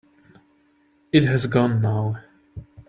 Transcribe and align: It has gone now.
It 1.11 1.25
has 1.25 1.45
gone 1.45 1.79
now. 1.79 2.17